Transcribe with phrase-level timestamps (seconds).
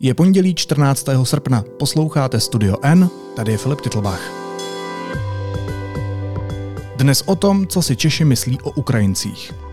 [0.00, 1.06] Je pondělí 14.
[1.24, 4.32] srpna, posloucháte Studio N, tady je Filip Titlbach.
[6.96, 9.65] Dnes o tom, co si Češi myslí o Ukrajincích.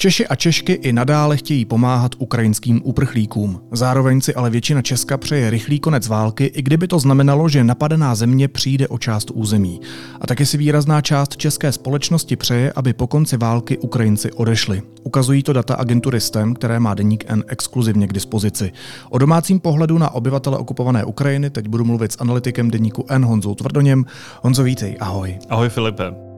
[0.00, 3.60] Češi a Češky i nadále chtějí pomáhat ukrajinským uprchlíkům.
[3.72, 8.14] Zároveň si ale většina Česka přeje rychlý konec války, i kdyby to znamenalo, že napadená
[8.14, 9.80] země přijde o část území.
[10.20, 14.82] A taky si výrazná část české společnosti přeje, aby po konci války Ukrajinci odešli.
[15.02, 18.72] Ukazují to data agentury STEM, které má deník N exkluzivně k dispozici.
[19.10, 23.54] O domácím pohledu na obyvatele okupované Ukrajiny teď budu mluvit s analytikem deníku N Honzou
[23.54, 24.04] Tvrdoněm.
[24.42, 25.38] Honzo, vítej, ahoj.
[25.48, 26.29] Ahoj Filipe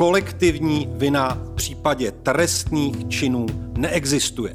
[0.00, 3.46] kolektivní vina v případě trestných činů
[3.76, 4.54] neexistuje.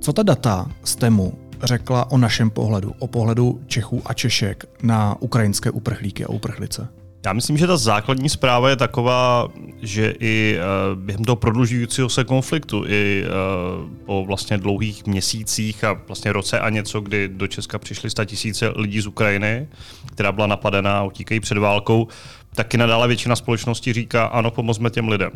[0.00, 5.16] Co ta data z TEMu řekla o našem pohledu, o pohledu Čechů a Češek na
[5.20, 6.88] ukrajinské uprchlíky a uprchlice?
[7.26, 9.48] Já myslím, že ta základní zpráva je taková,
[9.82, 15.92] že i uh, během toho prodlužujícího se konfliktu, i uh, po vlastně dlouhých měsících a
[16.06, 19.68] vlastně roce a něco, kdy do Česka přišly tisíce lidí z Ukrajiny,
[20.06, 22.08] která byla napadená a utíkají před válkou,
[22.54, 25.30] taky nadále většina společnosti říká, ano, pomozme těm lidem.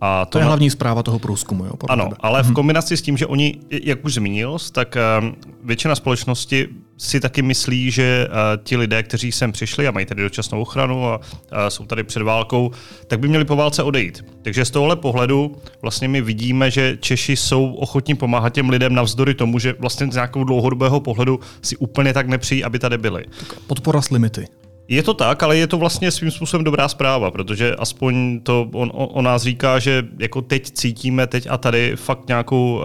[0.00, 0.46] A to, to je na...
[0.46, 1.64] hlavní zpráva toho průzkumu.
[1.64, 2.16] Jo, ano, tebe.
[2.20, 2.54] ale v mhm.
[2.54, 7.90] kombinaci s tím, že oni, jak už zmínil, tak um, většina společnosti si taky myslí,
[7.90, 8.34] že uh,
[8.64, 11.24] ti lidé, kteří sem přišli a mají tady dočasnou ochranu a uh,
[11.68, 12.70] jsou tady před válkou,
[13.06, 14.24] tak by měli po válce odejít.
[14.42, 19.34] Takže z tohohle pohledu vlastně my vidíme, že Češi jsou ochotní pomáhat těm lidem navzdory
[19.34, 23.24] tomu, že vlastně z nějakého dlouhodobého pohledu si úplně tak nepřijí, aby tady byli.
[23.66, 24.46] Podpora s limity.
[24.90, 28.90] Je to tak, ale je to vlastně svým způsobem dobrá zpráva, protože aspoň to on,
[28.94, 32.82] on, on nás říká, že jako teď cítíme teď a tady fakt nějakou uh,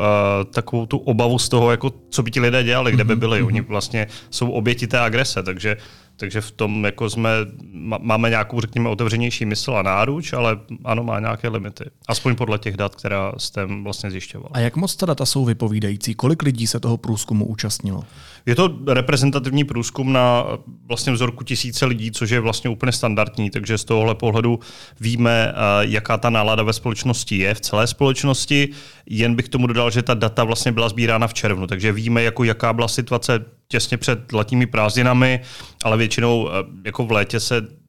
[0.54, 3.44] takovou tu obavu z toho, jako co by ti lidé dělali, kde by mhm, byli.
[3.44, 5.78] Oni vlastně jsou oběti té agrese, takže
[6.18, 7.30] takže v tom jako jsme,
[8.00, 11.86] máme nějakou, řekněme, otevřenější mysl a náruč, ale ano, má nějaké limity.
[12.08, 14.50] Aspoň podle těch dat, která jste vlastně zjišťoval.
[14.54, 16.16] A jak moc ta data jsou vypovídající?
[16.16, 18.04] Kolik lidí se toho průzkumu účastnilo?
[18.46, 20.46] Je to reprezentativní průzkum na
[20.88, 24.60] vlastně vzorku tisíce lidí, což je vlastně úplně standardní, takže z tohohle pohledu
[25.00, 28.70] víme, eh, jaká ta nálada ve společnosti je, v celé společnosti.
[29.06, 32.44] Jen bych tomu dodal, že ta data vlastně byla sbírána v červnu, takže víme, jako
[32.44, 35.42] jaká byla situace těsně před letními prázdninami,
[35.84, 36.52] ale většinou eh,
[36.86, 37.85] jako v létě se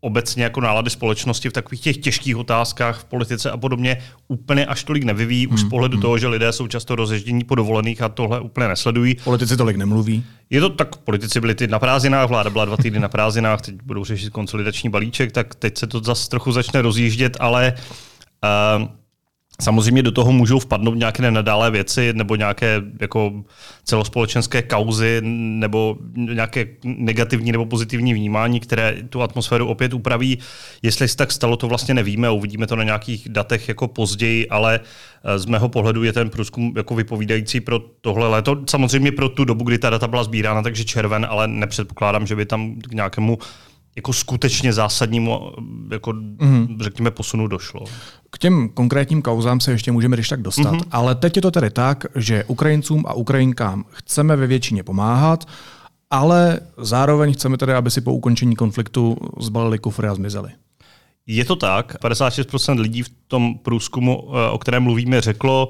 [0.00, 3.98] obecně jako nálady společnosti v takových těch těžkých otázkách v politice a podobně
[4.28, 6.02] úplně až tolik nevyvíjí, hmm, už z hmm, pohledu hmm.
[6.02, 9.16] toho, že lidé jsou často rozježdění po dovolených a tohle úplně nesledují.
[9.24, 10.24] Politici tolik nemluví.
[10.50, 13.74] Je to tak, politici byli ty na prázdninách, vláda byla dva týdny na prázdninách, teď
[13.84, 17.74] budou řešit konsolidační balíček, tak teď se to zase trochu začne rozjíždět, ale
[18.82, 18.88] uh,
[19.62, 23.32] Samozřejmě do toho můžou vpadnout nějaké nenadálé věci nebo nějaké jako
[23.84, 30.38] celospolečenské kauzy nebo nějaké negativní nebo pozitivní vnímání, které tu atmosféru opět upraví.
[30.82, 34.80] Jestli se tak stalo, to vlastně nevíme uvidíme to na nějakých datech jako později, ale
[35.24, 38.62] eh, z mého pohledu je ten průzkum jako vypovídající pro tohle léto.
[38.70, 42.46] Samozřejmě pro tu dobu, kdy ta data byla sbírána, takže červen, ale nepředpokládám, že by
[42.46, 43.38] tam k nějakému
[43.98, 45.52] jako skutečně zásadnímu,
[45.90, 46.78] jako, mm.
[46.80, 47.84] řekněme, posunu došlo.
[48.30, 50.88] K těm konkrétním kauzám se ještě můžeme když tak dostat, mm-hmm.
[50.90, 55.48] ale teď je to tedy tak, že Ukrajincům a Ukrajinkám chceme ve většině pomáhat,
[56.10, 60.50] ale zároveň chceme tedy, aby si po ukončení konfliktu zbalili kufry a zmizeli.
[61.26, 61.96] Je to tak.
[62.02, 65.68] 56% lidí v tom průzkumu, eh, o kterém mluvíme, řeklo,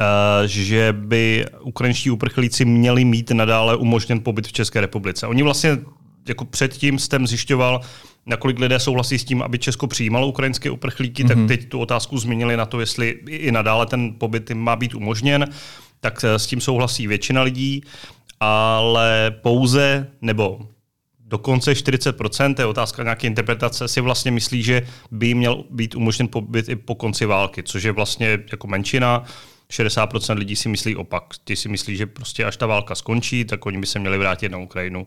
[0.00, 5.26] eh, že by ukrajinští uprchlíci měli mít nadále umožněn pobyt v České republice.
[5.26, 5.78] Oni vlastně
[6.28, 7.80] jako předtím jsem zjišťoval,
[8.26, 11.28] nakolik lidé souhlasí s tím, aby Česko přijímalo ukrajinské uprchlíky, mm-hmm.
[11.28, 11.48] tak mhm.
[11.48, 15.46] teď tu otázku změnili na to, jestli i nadále ten pobyt má být umožněn.
[16.00, 17.82] Tak s tím souhlasí většina lidí,
[18.40, 20.60] ale pouze nebo
[21.28, 26.28] dokonce 40%, to je otázka nějaké interpretace, si vlastně myslí, že by měl být umožněn
[26.28, 29.24] pobyt i po konci války, což je vlastně jako menšina.
[29.70, 31.24] 60% lidí si myslí opak.
[31.44, 34.48] Ty si myslí, že prostě až ta válka skončí, tak oni by se měli vrátit
[34.48, 35.06] na Ukrajinu.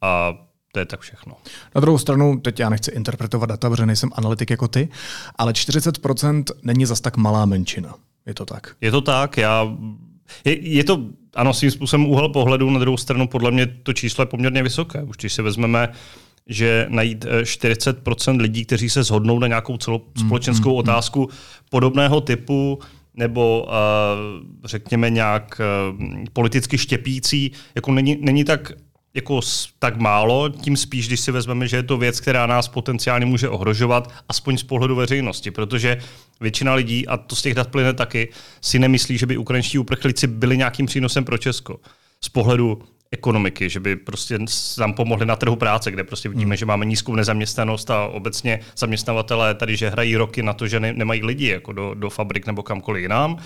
[0.00, 0.34] A
[0.72, 1.36] to je tak všechno.
[1.74, 4.88] Na druhou stranu, teď já nechci interpretovat data, protože nejsem analytik jako ty,
[5.36, 7.94] ale 40% není zas tak malá menšina.
[8.26, 8.76] Je to tak?
[8.80, 9.76] Je to tak, já...
[10.44, 14.22] Je, je to, ano, svým způsobem úhel pohledu, na druhou stranu podle mě to číslo
[14.22, 15.02] je poměrně vysoké.
[15.02, 15.88] Už když si vezmeme,
[16.46, 21.28] že najít 40% eh, lidí, kteří se shodnou na nějakou celospolečenskou mm, mm, mm, otázku
[21.70, 22.78] podobného typu,
[23.14, 23.70] nebo uh,
[24.64, 25.60] řekněme nějak
[25.92, 25.98] uh,
[26.32, 28.72] politicky štěpící, jako není, není tak
[29.14, 29.40] jako
[29.78, 33.48] tak málo, tím spíš, když si vezmeme, že je to věc, která nás potenciálně může
[33.48, 35.98] ohrožovat, aspoň z pohledu veřejnosti, protože
[36.40, 38.28] většina lidí, a to z těch dat plyne taky,
[38.60, 41.80] si nemyslí, že by ukrajinští uprchlíci byli nějakým přínosem pro Česko.
[42.24, 44.38] Z pohledu ekonomiky, že by prostě
[44.78, 46.56] nám pomohli na trhu práce, kde prostě vidíme, hmm.
[46.56, 50.92] že máme nízkou nezaměstnanost a obecně zaměstnavatelé tady, že hrají roky na to, že ne,
[50.92, 53.36] nemají lidi jako do, do fabrik nebo kamkoliv jinam.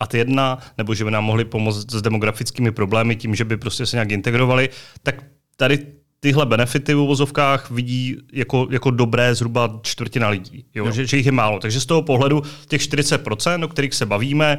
[0.00, 3.56] A ty jedna, nebo že by nám mohli pomoct s demografickými problémy tím, že by
[3.56, 4.68] prostě se nějak integrovali,
[5.02, 5.24] tak
[5.56, 5.78] tady
[6.20, 10.86] tyhle benefity v uvozovkách vidí jako, jako dobré zhruba čtvrtina lidí, jo?
[10.86, 10.92] Jo.
[10.92, 11.58] Že, že jich je málo.
[11.58, 14.58] Takže z toho pohledu těch 40%, o kterých se bavíme,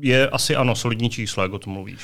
[0.00, 2.00] je asi ano solidní číslo, jak o tom mluvíš.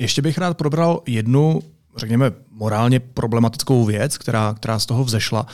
[0.00, 1.62] Ještě bych rád probral jednu,
[1.96, 5.46] řekněme, morálně problematickou věc, která, která z toho vzešla.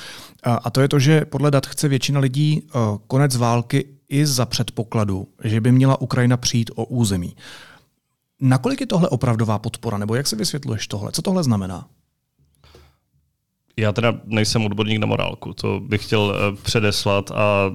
[0.42, 4.46] A to je to, že podle dat chce většina lidí eh, konec války i za
[4.46, 7.36] předpokladu, že by měla Ukrajina přijít o území.
[8.40, 11.12] Nakolik je tohle opravdová podpora, nebo jak si vysvětluješ tohle?
[11.12, 11.86] Co tohle znamená?
[13.76, 17.72] Já teda nejsem odborník na morálku, to bych chtěl uh, předeslat a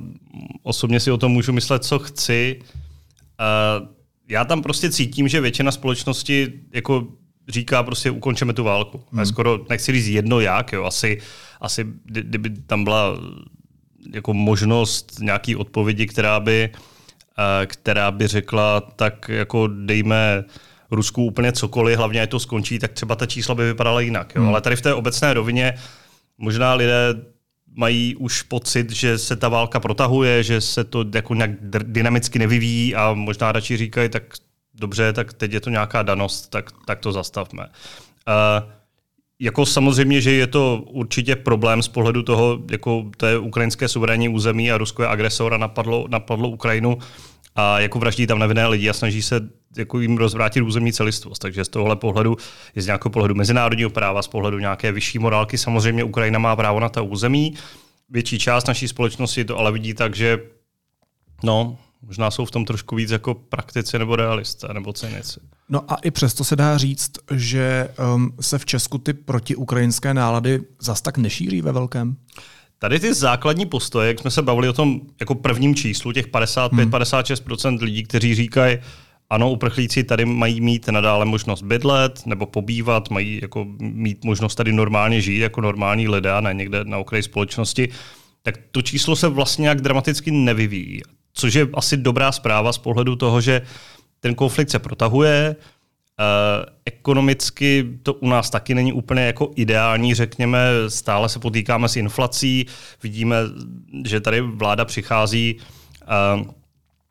[0.63, 2.59] osobně si o tom můžu myslet, co chci.
[2.61, 4.00] Uh,
[4.31, 7.07] já tam prostě cítím, že většina společnosti jako
[7.49, 9.03] říká prostě ukončeme tu válku.
[9.11, 9.25] Hmm.
[9.25, 10.83] skoro nechci říct jedno jak, jo.
[10.83, 11.21] Asi,
[11.61, 13.17] asi kdyby tam byla
[14.13, 20.43] jako možnost nějaký odpovědi, která by, uh, která by řekla, tak jako dejme
[20.91, 24.35] Rusku úplně cokoliv, hlavně ať to skončí, tak třeba ta čísla by vypadala jinak.
[24.35, 24.41] Jo?
[24.41, 24.49] Hmm.
[24.49, 25.73] Ale tady v té obecné rovině
[26.37, 27.13] možná lidé
[27.75, 31.51] mají už pocit, že se ta válka protahuje, že se to jako nějak
[31.83, 34.23] dynamicky nevyvíjí a možná radši říkají, tak
[34.73, 37.63] dobře, tak teď je to nějaká danost, tak, tak to zastavme.
[38.27, 38.71] Uh,
[39.39, 44.29] jako samozřejmě, že je to určitě problém z pohledu toho, jako to je ukrajinské suverénní
[44.29, 46.97] území a Rusko je agresor a napadlo, napadlo Ukrajinu
[47.55, 51.41] a jako vraždí tam nevinné lidi a snaží se jako jim rozvrátit územní celistvost.
[51.41, 52.37] Takže z tohohle pohledu,
[52.75, 56.79] je z nějakého pohledu mezinárodního práva, z pohledu nějaké vyšší morálky, samozřejmě Ukrajina má právo
[56.79, 57.53] na ta území.
[58.09, 60.39] Větší část naší společnosti to ale vidí tak, že
[61.43, 65.39] no, možná jsou v tom trošku víc jako praktici nebo realisté nebo cynici.
[65.69, 70.61] No a i přesto se dá říct, že um, se v Česku ty protiukrajinské nálady
[70.79, 72.15] zas tak nešíří ve velkém?
[72.83, 77.69] Tady ty základní postoje, jak jsme se bavili o tom jako prvním číslu, těch 55-56%
[77.69, 77.77] hmm.
[77.81, 78.77] lidí, kteří říkají,
[79.29, 84.73] ano, uprchlíci tady mají mít nadále možnost bydlet nebo pobývat, mají jako mít možnost tady
[84.73, 87.89] normálně žít jako normální lidé a ne někde na okraji společnosti,
[88.41, 91.01] tak to číslo se vlastně nějak dramaticky nevyvíjí.
[91.33, 93.61] Což je asi dobrá zpráva z pohledu toho, že
[94.19, 95.55] ten konflikt se protahuje,
[96.85, 102.65] ekonomicky to u nás taky není úplně jako ideální, řekněme, stále se potýkáme s inflací,
[103.03, 103.37] vidíme,
[104.05, 106.45] že tady vláda přichází uh,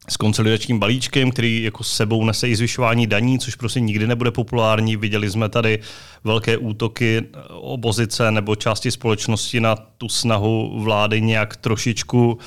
[0.08, 4.96] s konsolidačním balíčkem, který jako sebou nese i zvyšování daní, což prostě nikdy nebude populární.
[4.96, 5.78] Viděli jsme tady
[6.24, 12.38] velké útoky opozice nebo části společnosti na tu snahu vlády nějak trošičku uh,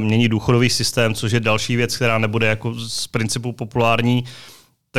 [0.00, 4.24] měnit důchodový systém, což je další věc, která nebude jako z principu populární.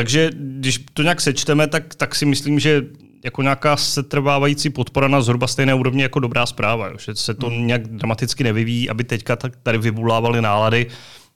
[0.00, 2.82] Takže když to nějak sečteme, tak, tak si myslím, že
[3.24, 6.94] jako nějaká setrvávající podpora na zhruba stejné úrovni jako dobrá zpráva, jo?
[6.98, 7.66] že se to hmm.
[7.66, 10.86] nějak dramaticky nevyvíjí, aby teďka tady vybulávali nálady,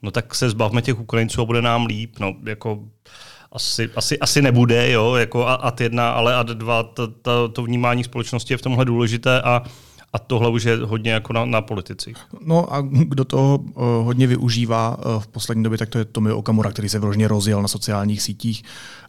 [0.02, 2.16] no tak se zbavme těch Ukrajinců a bude nám líp.
[2.20, 2.84] No, jako
[3.52, 8.04] asi, asi, asi nebude, jo, jako ad jedna, ale ad dva, to, to, to vnímání
[8.04, 9.62] společnosti je v tomhle důležité a
[10.14, 12.16] a tohle už je hodně jako na, na politicích.
[12.40, 16.38] No a kdo toho uh, hodně využívá uh, v poslední době, tak to je Tomio
[16.38, 18.62] Okamura, který se vložně rozjel na sociálních sítích.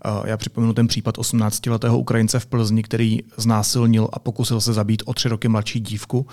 [0.05, 5.03] Uh, já připomenu ten případ 18-letého Ukrajince v Plzni, který znásilnil a pokusil se zabít
[5.05, 6.27] o tři roky mladší dívku.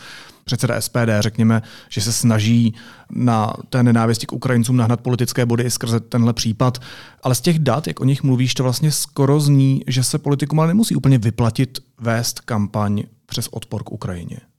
[0.45, 2.75] Předseda SPD, řekněme, že se snaží
[3.11, 6.79] na té nenávisti k Ukrajincům nahnat politické body i skrze tenhle případ.
[7.23, 10.61] Ale z těch dat, jak o nich mluvíš, to vlastně skoro zní, že se politikům
[10.61, 14.52] ale nemusí úplně vyplatit vést kampaň přes odpor k Ukrajině.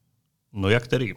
[0.54, 1.14] No jak který?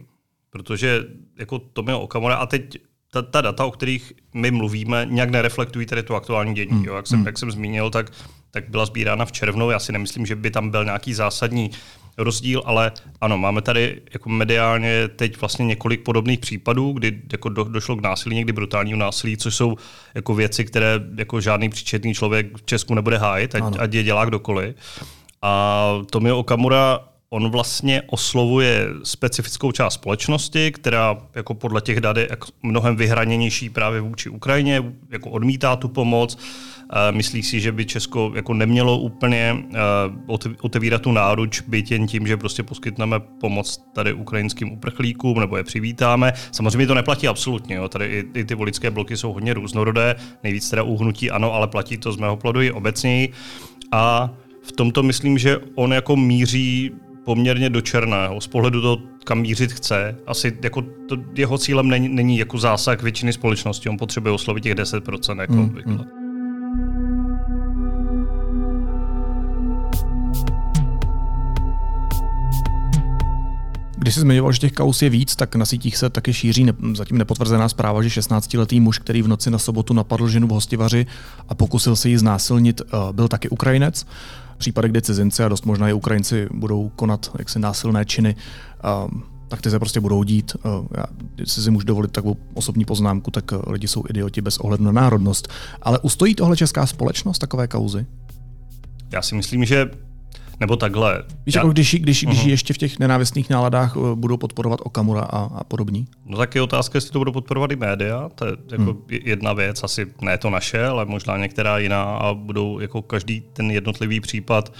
[0.50, 1.04] Protože
[1.38, 2.78] jako Tomio Okamura a teď
[3.12, 6.72] ta, ta data, o kterých my mluvíme, nějak nereflektují tady to aktuální dění.
[6.72, 6.84] Hmm.
[6.84, 6.96] Jo?
[6.96, 7.26] Jak, jsem, hmm.
[7.26, 8.12] jak jsem zmínil, tak,
[8.50, 9.70] tak byla sbírána v červnu.
[9.70, 11.70] Já si nemyslím, že by tam byl nějaký zásadní
[12.18, 17.64] rozdíl, ale ano, máme tady jako mediálně teď vlastně několik podobných případů, kdy jako do,
[17.64, 19.76] došlo k násilí, někdy brutálního násilí, což jsou
[20.14, 24.24] jako věci, které jako žádný příčetný člověk v Česku nebude hájit, ať, ať je dělá
[24.24, 24.76] kdokoliv.
[25.42, 27.00] A Tomio Okamura
[27.36, 32.28] on vlastně oslovuje specifickou část společnosti, která jako podle těch dat je
[32.62, 36.38] mnohem vyhraněnější právě vůči Ukrajině, jako odmítá tu pomoc,
[37.10, 39.64] myslí si, že by Česko jako nemělo úplně
[40.60, 45.64] otevírat tu náruč, byť jen tím, že prostě poskytneme pomoc tady ukrajinským uprchlíkům nebo je
[45.64, 46.32] přivítáme.
[46.52, 47.88] Samozřejmě to neplatí absolutně, jo.
[47.88, 51.98] tady i, i ty voličské bloky jsou hodně různorodé, nejvíc teda uhnutí ano, ale platí
[51.98, 53.32] to z mého plodu i obecněji.
[53.92, 54.30] A
[54.62, 56.90] v tomto myslím, že on jako míří
[57.26, 60.16] poměrně do černého z pohledu toho, kam mířit chce.
[60.26, 64.74] Asi jako to, jeho cílem není, není jako zásah většiny společnosti, on potřebuje oslovit těch
[64.74, 65.92] 10%, jako mm, obvykle.
[65.92, 66.25] Mm.
[74.06, 76.72] Když jsi zmiňoval, že těch kaus je víc, tak na sítích se taky šíří ne,
[76.94, 81.06] zatím nepotvrzená zpráva, že 16-letý muž, který v noci na sobotu napadl ženu v hostivaři
[81.48, 84.06] a pokusil se ji znásilnit, eh, byl taky Ukrajinec.
[84.58, 88.36] Případek, kde cizinci a dost možná i Ukrajinci budou konat jaksi násilné činy,
[89.48, 90.56] tak ty se prostě budou dít.
[90.56, 91.04] Eh, já,
[91.38, 94.92] jestli si můžu dovolit takovou osobní poznámku, tak eh, lidi jsou idioti bez ohledu na
[94.92, 95.48] národnost.
[95.82, 98.06] Ale ustojí tohle česká společnost, takové kauzy?
[99.12, 99.90] Já si myslím, že
[100.60, 101.22] nebo takhle.
[101.46, 101.60] Víš, Já...
[101.60, 102.48] jako když, když, když uh-huh.
[102.48, 106.06] ještě v těch nenávistných náladách eh, budou podporovat Okamura a, a podobní?
[106.24, 108.30] No tak je otázka, jestli to budou podporovat i média.
[108.34, 109.02] To je jako hmm.
[109.08, 113.70] jedna věc, asi ne to naše, ale možná některá jiná a budou jako každý ten
[113.70, 114.72] jednotlivý případ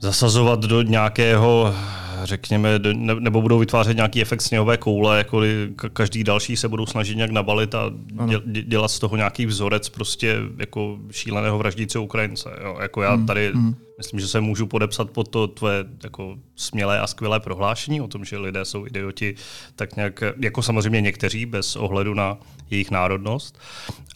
[0.00, 1.74] zasazovat do nějakého
[2.24, 2.78] řekněme,
[3.18, 5.42] nebo budou vytvářet nějaký efekt sněhové koule, jako
[5.92, 7.90] každý další se budou snažit nějak nabalit a
[8.42, 12.50] dělat z toho nějaký vzorec prostě jako šíleného vraždíce Ukrajince.
[12.64, 12.76] Jo.
[12.80, 13.74] Jako já hmm, tady hmm.
[13.98, 18.24] Myslím, že se můžu podepsat pod to tvoje jako smělé a skvělé prohlášení o tom,
[18.24, 19.34] že lidé jsou idioti,
[19.76, 22.38] tak nějak, jako samozřejmě někteří, bez ohledu na
[22.70, 23.58] jejich národnost.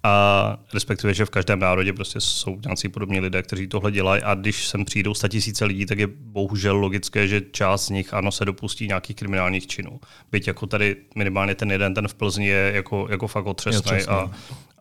[0.02, 4.34] A respektive, že v každém národě prostě jsou nějací podobní lidé, kteří tohle dělají a
[4.34, 8.44] když sem přijdou tisíce lidí, tak je bohužel logické, že část z nich ano se
[8.44, 10.00] dopustí nějakých kriminálních činů.
[10.32, 14.30] Byť jako tady minimálně ten jeden, ten v Plzni je jako, jako fakt otřesný a,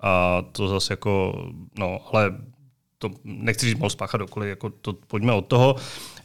[0.01, 1.45] a to zase jako,
[1.79, 2.35] no, ale
[2.97, 5.75] to nechci říct mohl spáchat dokoliv, jako to, pojďme od toho.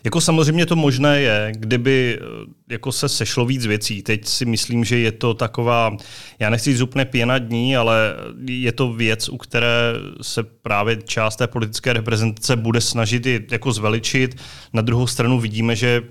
[0.05, 2.25] Jako samozřejmě to možné je, kdyby eh,
[2.71, 4.03] jako se sešlo víc věcí.
[4.03, 5.97] Teď si myslím, že je to taková,
[6.39, 8.15] já nechci říct úplně pěna dní, ale
[8.47, 13.73] je to věc, u které se právě část té politické reprezentace bude snažit i jako
[13.73, 14.37] zveličit.
[14.73, 16.03] Na druhou stranu vidíme, že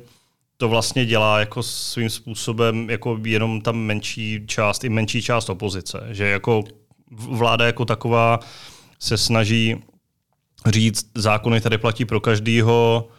[0.58, 6.08] to vlastně dělá jako svým způsobem jako jenom tam menší část, i menší část opozice.
[6.10, 6.64] Že jako
[7.12, 8.40] vláda jako taková
[9.00, 9.76] se snaží
[10.66, 13.10] říct, zákony tady platí pro každýho,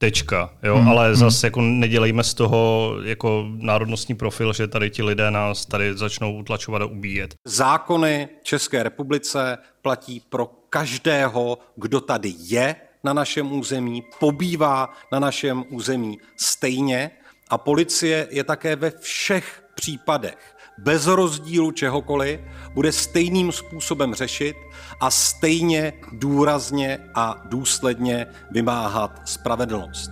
[0.00, 0.50] tečka.
[0.62, 0.76] Jo?
[0.76, 0.88] Hmm.
[0.88, 1.16] Ale hmm.
[1.16, 6.36] zase jako nedělejme z toho jako národnostní profil, že tady ti lidé nás tady začnou
[6.36, 7.34] utlačovat a ubíjet.
[7.44, 15.64] Zákony České republice platí pro každého, kdo tady je na našem území, pobývá na našem
[15.70, 17.10] území stejně
[17.48, 22.40] a policie je také ve všech případech bez rozdílu čehokoliv
[22.74, 24.56] bude stejným způsobem řešit
[25.00, 30.10] a stejně důrazně a důsledně vymáhat spravedlnost.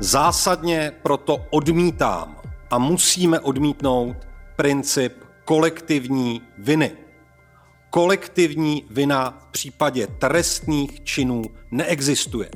[0.00, 2.36] Zásadně proto odmítám
[2.70, 4.16] a musíme odmítnout
[4.56, 6.92] princip kolektivní viny.
[7.90, 12.50] Kolektivní vina v případě trestných činů neexistuje.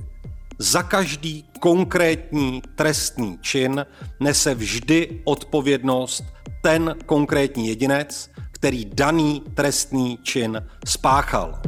[0.62, 3.86] Za každý konkrétní trestný čin
[4.20, 6.24] nese vždy odpovědnost
[6.62, 11.62] ten konkrétní jedinec, který daný trestný čin spáchal.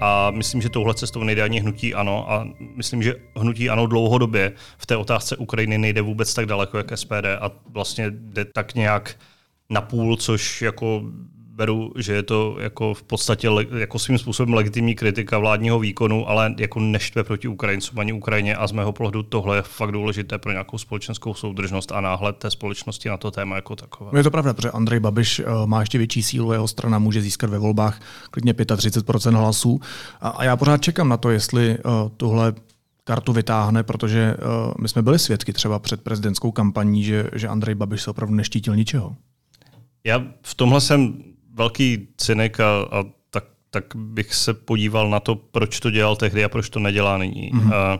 [0.00, 2.32] A myslím, že touhle cestou nejde ani hnutí ano.
[2.32, 6.98] A myslím, že hnutí ano dlouhodobě v té otázce Ukrajiny nejde vůbec tak daleko, jak
[6.98, 7.26] SPD.
[7.40, 9.16] A vlastně jde tak nějak
[9.70, 11.02] na půl, což jako
[11.54, 16.54] beru, že je to jako v podstatě jako svým způsobem legitimní kritika vládního výkonu, ale
[16.58, 20.52] jako neštve proti Ukrajincům ani Ukrajině a z mého pohledu tohle je fakt důležité pro
[20.52, 24.18] nějakou společenskou soudržnost a náhled té společnosti na to téma jako takové.
[24.18, 27.50] Je to pravda, protože Andrej Babiš eh, má ještě větší sílu, jeho strana může získat
[27.50, 29.80] ve volbách klidně 35% hlasů
[30.20, 31.80] a já pořád čekám na to, jestli eh,
[32.16, 32.52] tohle
[33.04, 37.74] kartu vytáhne, protože uh, my jsme byli svědky třeba před prezidentskou kampaní, že, že Andrej
[37.74, 39.16] Babiš se opravdu neštítil ničeho.
[40.04, 41.14] Já v tomhle jsem
[41.54, 46.44] velký cynik a, a tak, tak bych se podíval na to, proč to dělal tehdy
[46.44, 47.52] a proč to nedělá nyní.
[47.52, 47.74] Mm-hmm.
[47.74, 47.98] A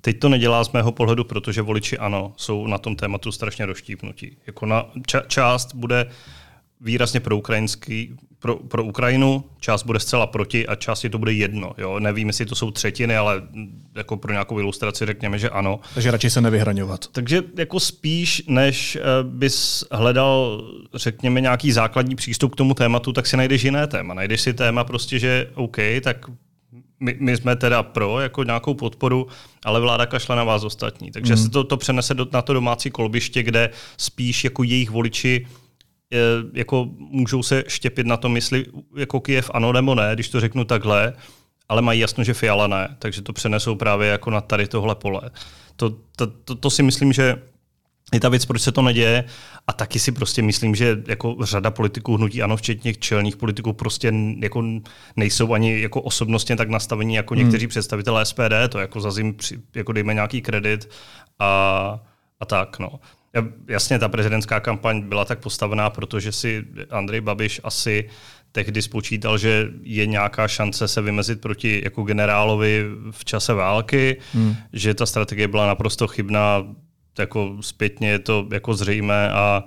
[0.00, 4.36] teď to nedělá z mého pohledu, protože voliči ano, jsou na tom tématu strašně rozštípnutí.
[4.46, 6.10] Jako na, ča, část bude
[6.80, 11.32] výrazně pro, ukrajinský, pro, pro Ukrajinu, část bude zcela proti a část je to bude
[11.32, 11.72] jedno.
[11.78, 12.00] Jo?
[12.00, 13.42] Nevím, jestli to jsou třetiny, ale
[13.94, 15.80] jako pro nějakou ilustraci řekněme, že ano.
[15.94, 17.06] Takže radši se nevyhraňovat.
[17.12, 23.26] Takže jako spíš, než eh, bys hledal, řekněme, nějaký základní přístup k tomu tématu, tak
[23.26, 24.14] si najdeš jiné téma.
[24.14, 26.26] Najdeš si téma prostě, že OK, tak
[27.00, 29.26] my, my jsme teda pro jako nějakou podporu,
[29.64, 31.10] ale vláda kašle na vás ostatní.
[31.10, 31.42] Takže mm.
[31.42, 35.46] se to, to přenese do, na to domácí kolbiště, kde spíš jako jejich voliči
[36.52, 40.64] jako můžou se štěpit na tom, jestli jako Kiev ano nebo ne, když to řeknu
[40.64, 41.12] takhle,
[41.68, 45.20] ale mají jasno, že Fiala ne, takže to přenesou právě jako na tady tohle pole.
[45.76, 47.36] To, to, to, to si myslím, že
[48.12, 49.24] je ta věc, proč se to neděje.
[49.66, 54.12] A taky si prostě myslím, že jako řada politiků hnutí ano, včetně čelných politiků, prostě
[54.38, 54.64] jako
[55.16, 57.44] nejsou ani jako osobnostně tak nastavení jako hmm.
[57.44, 58.68] někteří představitelé SPD.
[58.68, 59.36] To jako zazím,
[59.74, 60.90] jako dejme nějaký kredit
[61.38, 62.00] a,
[62.40, 62.78] a tak.
[62.78, 63.00] No.
[63.68, 68.10] Jasně, ta prezidentská kampaň byla tak postavená, protože si Andrej Babiš asi
[68.52, 74.56] tehdy spočítal, že je nějaká šance se vymezit proti jako generálovi v čase války, hmm.
[74.72, 76.66] že ta strategie byla naprosto chybná,
[77.18, 79.64] jako zpětně je to jako zřejmé a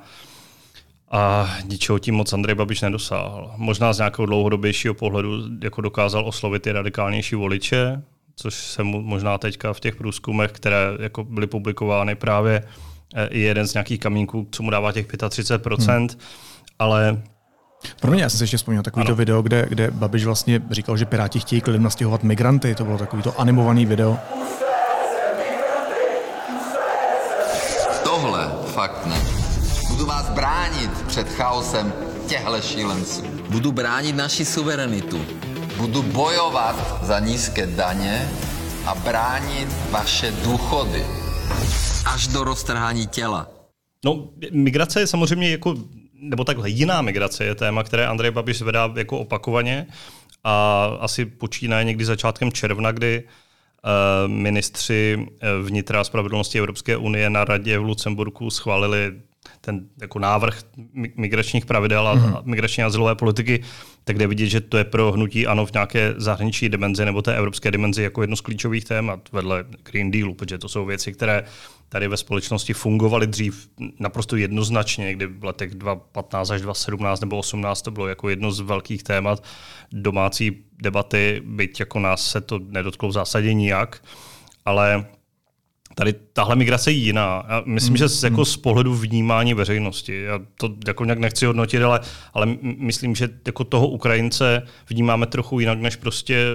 [1.15, 3.51] a ničeho tím moc Andrej Babiš nedosáhl.
[3.57, 8.01] Možná z nějakého dlouhodobějšího pohledu jako dokázal oslovit ty radikálnější voliče,
[8.35, 12.63] což se mu možná teďka v těch průzkumech, které jako byly publikovány právě
[13.31, 16.09] je jeden z nějakých kamínků, co mu dává těch 35%, hmm.
[16.79, 17.21] ale
[17.99, 20.97] pro mě, já jsem si ještě vzpomněl takový to video, kde, kde Babiš vlastně říkal,
[20.97, 22.75] že Piráti chtějí klidem nastěhovat migranty.
[22.75, 24.19] To bylo takový to animovaný video.
[28.03, 29.21] Tohle fakt ne.
[29.89, 31.93] Budu vás bránit před chaosem
[32.27, 33.23] těchto šílenců.
[33.49, 35.25] Budu bránit naši suverenitu.
[35.77, 38.29] Budu bojovat za nízké daně
[38.85, 41.22] a bránit vaše důchody.
[42.05, 43.47] Až do roztrhání těla.
[44.05, 45.75] No, migrace je samozřejmě jako
[46.23, 49.87] nebo takhle jiná migrace je téma, které Andrej Babiš zvedá jako opakovaně
[50.43, 57.29] a asi počínaje někdy začátkem června, kdy uh, ministři eh, vnitra a spravedlnosti Evropské unie
[57.29, 59.21] na radě v Lucemburku schválili
[59.65, 60.63] ten jako návrh
[61.15, 62.41] migračních pravidel a mm-hmm.
[62.45, 63.63] migrační azylové politiky,
[64.03, 67.35] tak jde vidět, že to je pro hnutí ano v nějaké zahraniční dimenzi nebo té
[67.35, 71.43] evropské dimenzi jako jedno z klíčových témat vedle Green Dealu, protože to jsou věci, které
[71.89, 77.81] tady ve společnosti fungovaly dřív naprosto jednoznačně, kdy v letech 2015 až 2017 nebo 2018
[77.81, 79.43] to bylo jako jedno z velkých témat
[79.91, 84.03] domácí debaty, byť jako nás se to nedotklo v zásadě nijak,
[84.65, 85.05] ale
[85.95, 87.43] Tady tahle migrace je jiná.
[87.49, 88.45] Já myslím, mm, že z, jako mm.
[88.45, 91.99] z pohledu vnímání veřejnosti, já to jako nějak nechci hodnotit, ale,
[92.33, 96.45] ale myslím, že jako toho Ukrajince vnímáme trochu jinak, než prostě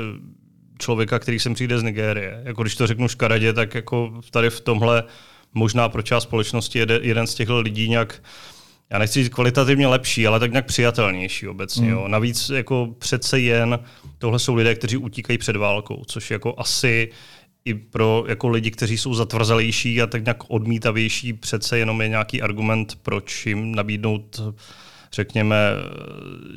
[0.78, 2.42] člověka, který sem přijde z Nigérie.
[2.44, 5.04] Jako když to řeknu škaredě, tak jako tady v tomhle
[5.54, 8.22] možná pro část společnosti je jeden z těchto lidí nějak
[8.90, 11.86] já nechci říct kvalitativně lepší, ale tak nějak přijatelnější obecně.
[11.86, 11.90] Mm.
[11.90, 12.08] Jo.
[12.08, 13.78] Navíc jako přece jen
[14.18, 17.08] tohle jsou lidé, kteří utíkají před válkou, což jako asi
[17.64, 22.42] i pro jako lidi, kteří jsou zatvrzelější a tak nějak odmítavější, přece jenom je nějaký
[22.42, 24.40] argument, proč jim nabídnout
[25.12, 25.56] řekněme,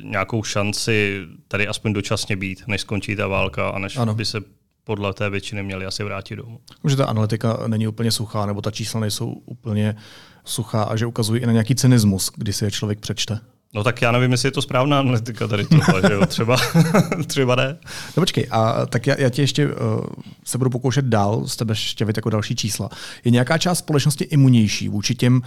[0.02, 4.14] nějakou šanci tady aspoň dočasně být, než skončí ta válka a než ano.
[4.14, 4.40] by se
[4.84, 6.60] podle té většiny měli asi vrátit domů.
[6.88, 9.96] Že ta analytika není úplně suchá, nebo ta čísla nejsou úplně
[10.44, 13.40] suchá a že ukazují i na nějaký cynismus, kdy si je člověk přečte.
[13.74, 16.26] No tak já nevím, jestli je to správná analytika tady tohle, že jo?
[16.26, 16.56] Třeba,
[17.26, 17.78] třeba ne.
[18.16, 19.74] No počkej, a tak já, já ti ještě uh,
[20.44, 22.88] se budu pokoušet dál z tebe štěvit jako další čísla.
[23.24, 25.42] Je nějaká část společnosti imunější vůči těm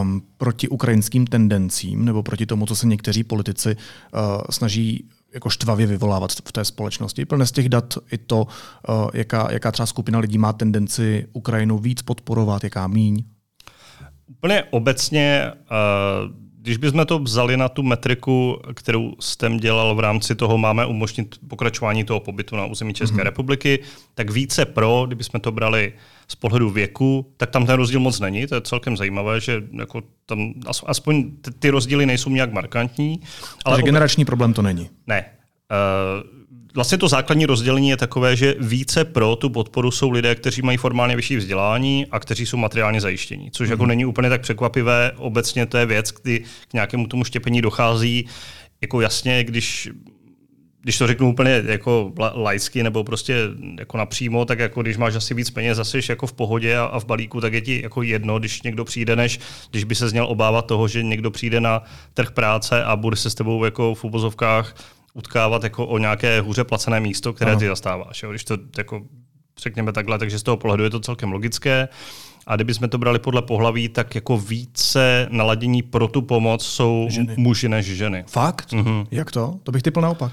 [0.00, 6.32] um, protiukrajinským tendencím nebo proti tomu, co se někteří politici uh, snaží jako štvavě vyvolávat
[6.32, 7.24] v té společnosti.
[7.24, 8.46] Plné z těch dat i to,
[8.88, 13.24] uh, jaká, jaká třeba skupina lidí má tendenci Ukrajinu víc podporovat, jaká míň?
[14.26, 15.52] Úplně obecně
[16.32, 20.86] uh když bychom to vzali na tu metriku, kterou jste dělal v rámci toho, máme
[20.86, 23.22] umožnit pokračování toho pobytu na území České mm-hmm.
[23.22, 23.78] republiky,
[24.14, 25.92] tak více pro, kdybychom to brali
[26.28, 28.46] z pohledu věku, tak tam ten rozdíl moc není.
[28.46, 30.54] To je celkem zajímavé, že jako tam
[30.86, 33.20] aspoň ty rozdíly nejsou nějak markantní.
[33.64, 34.90] Ale Takže generační problém to není.
[35.06, 35.24] Ne.
[35.70, 36.38] Uh,
[36.78, 40.78] vlastně to základní rozdělení je takové, že více pro tu podporu jsou lidé, kteří mají
[40.78, 43.70] formálně vyšší vzdělání a kteří jsou materiálně zajištění, což mm.
[43.70, 43.88] jako mhm.
[43.88, 45.12] není úplně tak překvapivé.
[45.16, 48.26] Obecně to je věc, kdy k nějakému tomu štěpení dochází.
[48.80, 49.90] Jako jasně, když
[50.82, 53.36] když to řeknu úplně jako laicky nebo prostě
[53.78, 57.00] jako napřímo, tak jako když máš asi víc peněz, zase jako v pohodě a, a
[57.00, 60.26] v balíku, tak je ti jako jedno, když někdo přijde, než když by se měl
[60.26, 61.82] obávat toho, že někdo přijde na
[62.14, 64.74] trh práce a bude se s tebou jako v úvozovkách
[65.14, 67.60] utkávat jako o nějaké hůře placené místo, které ano.
[67.60, 68.22] ty zastáváš.
[68.22, 68.30] Jo?
[68.30, 69.02] Když to jako
[69.60, 71.88] řekněme takhle, takže z toho pohledu je to celkem logické.
[72.46, 77.34] A kdybychom to brali podle pohlaví, tak jako více naladění pro tu pomoc jsou ženy.
[77.36, 78.24] muži než ženy.
[78.26, 78.72] Fakt?
[78.72, 79.06] Mhm.
[79.10, 79.54] Jak to?
[79.62, 80.32] To bych typl naopak.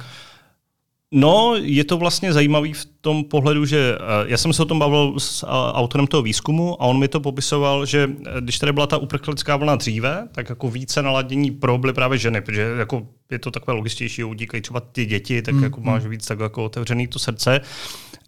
[1.17, 4.79] No, je to vlastně zajímavý v tom pohledu, že eh, já jsem se o tom
[4.79, 8.73] bavil s eh, autorem toho výzkumu a on mi to popisoval, že eh, když tady
[8.73, 13.07] byla ta uprchlická vlna dříve, tak jako více naladění pro byly právě ženy, protože jako
[13.31, 15.85] je to takové logičtější, udíkají třeba ty děti, tak mm, jako mm.
[15.85, 17.61] máš víc tak jako otevřený to srdce,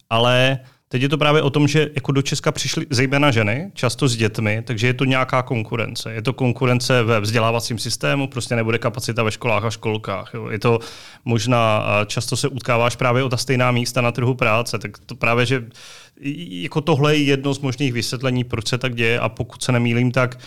[0.09, 4.07] ale Teď je to právě o tom, že jako do Česka přišly zejména ženy, často
[4.07, 6.13] s dětmi, takže je to nějaká konkurence.
[6.13, 10.31] Je to konkurence ve vzdělávacím systému, prostě nebude kapacita ve školách a školkách.
[10.33, 10.49] Jo.
[10.49, 10.79] Je to
[11.25, 15.45] možná, často se utkáváš právě o ta stejná místa na trhu práce, tak to právě,
[15.45, 15.65] že
[16.49, 20.11] jako tohle je jedno z možných vysvětlení, proč se tak děje a pokud se nemýlím,
[20.11, 20.39] tak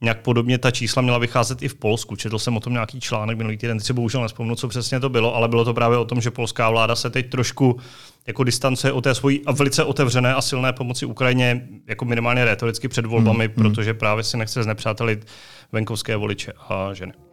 [0.00, 2.16] nějak podobně ta čísla měla vycházet i v Polsku.
[2.16, 5.08] Četl jsem o tom nějaký článek minulý týden, teď si bohužel nespomnu, co přesně to
[5.08, 7.80] bylo, ale bylo to právě o tom, že polská vláda se teď trošku
[8.26, 12.88] jako distancuje o té svojí a velice otevřené a silné pomoci Ukrajině, jako minimálně retoricky
[12.88, 13.64] před volbami, hmm, hmm.
[13.64, 15.26] protože právě si nechce znepřátelit
[15.72, 17.25] venkovské voliče a ženy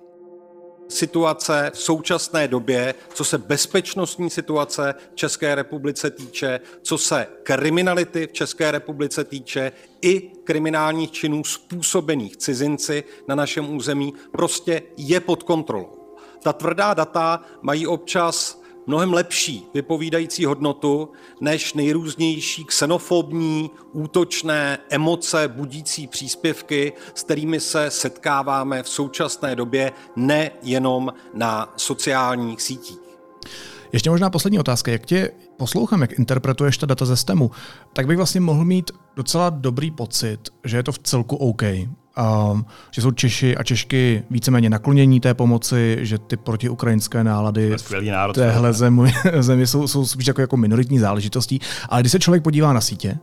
[0.94, 8.28] situace v současné době, co se bezpečnostní situace v České republice týče, co se kriminality
[8.28, 15.44] v České republice týče, i kriminálních činů způsobených cizinci na našem území, prostě je pod
[15.44, 16.18] kontrolou.
[16.44, 21.10] Ta tvrdá data mají občas mnohem lepší vypovídající hodnotu
[21.42, 31.14] než nejrůznější xenofobní, útočné, emoce budící příspěvky, s kterými se setkáváme v současné době nejenom
[31.34, 32.98] na sociálních sítích.
[33.92, 34.92] Ještě možná poslední otázka.
[34.92, 37.52] Jak tě poslouchám, jak interpretuješ ta data ze STEMu,
[37.94, 41.64] tak bych vlastně mohl mít docela dobrý pocit, že je to v celku OK.
[42.52, 47.76] Um, že jsou Češi a Češky víceméně naklonění té pomoci, že ty protiukrajinské nálady
[48.12, 51.60] národ, téhle zemi, zemi jsou, jsou spíš jako, jako minoritní záležitostí.
[51.90, 53.18] Ale když se člověk podívá na sítě,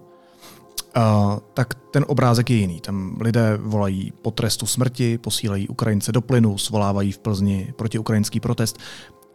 [0.96, 2.80] Uh, tak ten obrázek je jiný.
[2.80, 8.40] Tam lidé volají po trestu smrti, posílají Ukrajince do plynu, svolávají v Plzni proti ukrajinský
[8.40, 8.78] protest.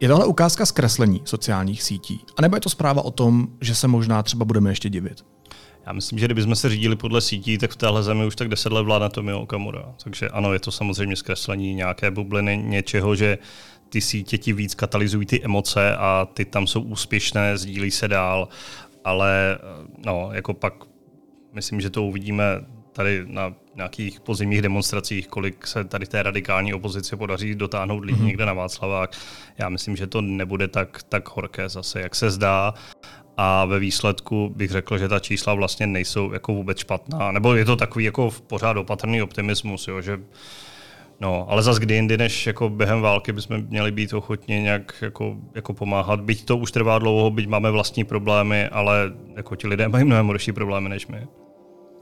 [0.00, 2.24] Je tohle ukázka zkreslení sociálních sítí?
[2.36, 5.24] A nebo je to zpráva o tom, že se možná třeba budeme ještě divit?
[5.86, 8.72] Já myslím, že kdybychom se řídili podle sítí, tak v téhle zemi už tak deset
[8.72, 9.94] let vládne Tomio Okamura.
[10.04, 13.38] Takže ano, je to samozřejmě zkreslení nějaké bubliny, něčeho, že
[13.88, 18.48] ty sítě ti víc katalyzují ty emoce a ty tam jsou úspěšné, sdílí se dál,
[19.04, 19.58] ale
[20.06, 20.74] no, jako pak
[21.52, 22.44] myslím, že to uvidíme
[22.92, 28.26] tady na nějakých pozimních demonstracích, kolik se tady té radikální opozici podaří dotáhnout lidí mm-hmm.
[28.26, 29.16] někde na Václavák.
[29.58, 32.74] Já myslím, že to nebude tak, tak horké zase, jak se zdá
[33.36, 37.64] a ve výsledku bych řekl, že ta čísla vlastně nejsou jako vůbec špatná, nebo je
[37.64, 40.20] to takový jako v pořád opatrný optimismus, jo, že
[41.20, 45.36] No, ale zas kdy jindy, než jako během války bychom měli být ochotni nějak jako,
[45.54, 46.20] jako pomáhat.
[46.20, 50.26] Byť to už trvá dlouho, byť máme vlastní problémy, ale jako ti lidé mají mnohem
[50.26, 51.26] horší problémy než my.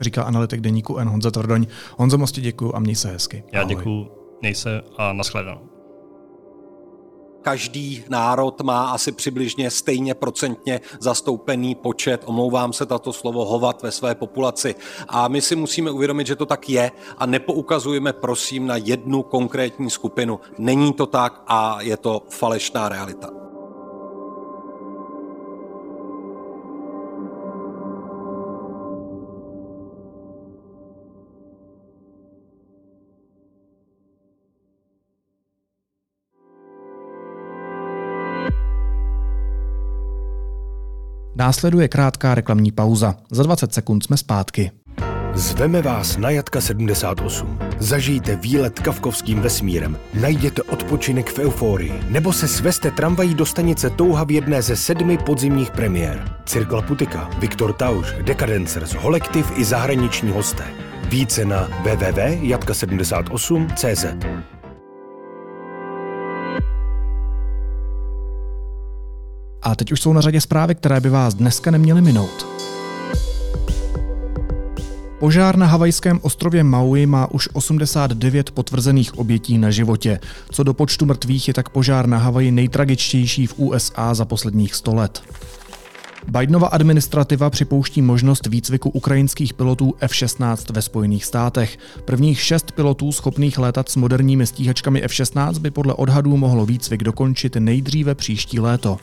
[0.01, 1.09] Říká analytik deníku N.
[1.09, 1.67] Honza Tvrdoň.
[1.97, 3.45] Honzo, moc děkuju a měj se hezky.
[3.53, 4.11] Já děkuju,
[4.43, 5.74] měj se a nashledanou
[7.45, 13.91] každý národ má asi přibližně stejně procentně zastoupený počet, omlouvám se tato slovo, hovat ve
[13.91, 14.75] své populaci.
[15.09, 19.91] A my si musíme uvědomit, že to tak je a nepoukazujeme prosím na jednu konkrétní
[19.91, 20.41] skupinu.
[20.59, 23.44] Není to tak a je to falešná realita.
[41.45, 43.15] Následuje krátká reklamní pauza.
[43.31, 44.71] Za 20 sekund jsme zpátky.
[45.35, 47.59] Zveme vás na Jatka 78.
[47.79, 54.25] Zažijte výlet kavkovským vesmírem, najděte odpočinek v euforii, nebo se sveste tramvají do stanice Touha
[54.25, 56.39] v jedné ze sedmi podzimních premiér.
[56.45, 60.65] Cirkla Putika, Viktor Tauš, Decadencers, Holektiv i zahraniční hosté.
[61.09, 64.54] Více na www.jatka78.cz
[69.65, 72.47] A teď už jsou na řadě zprávy, které by vás dneska neměly minout.
[75.19, 80.21] Požár na havajském ostrově Maui má už 89 potvrzených obětí na životě.
[80.51, 84.95] Co do počtu mrtvých je tak požár na Havaji nejtragičtější v USA za posledních 100
[84.95, 85.23] let.
[86.29, 91.79] Bidenova administrativa připouští možnost výcviku ukrajinských pilotů F-16 ve Spojených státech.
[92.05, 97.57] Prvních šest pilotů schopných létat s moderními stíhačkami F-16 by podle odhadů mohlo výcvik dokončit
[97.57, 98.99] nejdříve příští léto.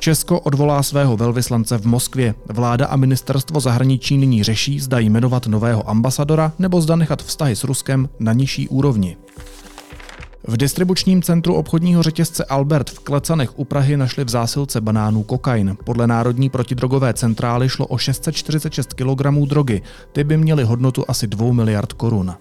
[0.00, 2.34] Česko odvolá svého velvyslance v Moskvě.
[2.46, 7.64] Vláda a ministerstvo zahraničí nyní řeší, zda jmenovat nového ambasadora nebo zda nechat vztahy s
[7.64, 9.16] Ruskem na nižší úrovni.
[10.48, 15.76] V distribučním centru obchodního řetězce Albert v Klecanech u Prahy našli v zásilce banánů kokain.
[15.84, 19.82] Podle Národní protidrogové centrály šlo o 646 kg drogy.
[20.12, 22.34] Ty by měly hodnotu asi 2 miliard korun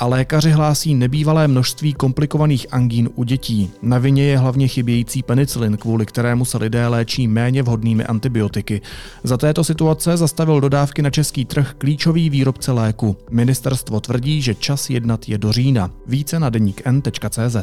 [0.00, 3.70] a lékaři hlásí nebývalé množství komplikovaných angín u dětí.
[3.82, 8.80] Na vině je hlavně chybějící penicilin, kvůli kterému se lidé léčí méně vhodnými antibiotiky.
[9.24, 13.16] Za této situace zastavil dodávky na český trh klíčový výrobce léku.
[13.30, 15.90] Ministerstvo tvrdí, že čas jednat je do října.
[16.06, 17.56] Více na deník n.cz.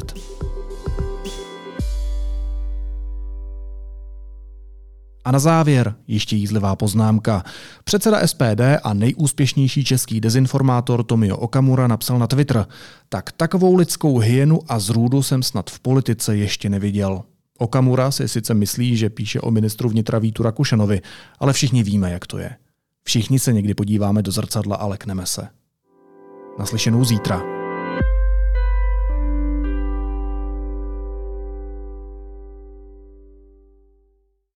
[5.28, 7.44] A na závěr ještě jízlivá poznámka.
[7.84, 12.66] Předseda SPD a nejúspěšnější český dezinformátor Tomio Okamura napsal na Twitter
[13.08, 17.22] tak takovou lidskou hyenu a zrůdu jsem snad v politice ještě neviděl.
[17.58, 21.00] Okamura si sice myslí, že píše o ministru vnitra Vítu Rakušanovi,
[21.38, 22.50] ale všichni víme, jak to je.
[23.04, 25.48] Všichni se někdy podíváme do zrcadla a lekneme se.
[26.58, 27.57] Naslyšenou zítra.